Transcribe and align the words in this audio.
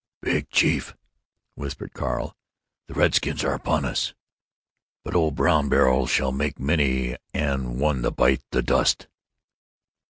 "Big 0.23 0.49
chief," 0.49 0.95
whispered 1.53 1.93
Carl, 1.93 2.35
"the 2.87 2.95
redskins 2.95 3.43
are 3.43 3.53
upon 3.53 3.85
us! 3.85 4.15
But 5.03 5.13
old 5.13 5.35
Brown 5.35 5.69
Barrel 5.69 6.07
shall 6.07 6.31
make 6.31 6.57
many 6.59 7.17
an 7.35 7.77
one 7.77 8.01
bite 8.01 8.41
the 8.49 8.63
dust!" 8.63 9.05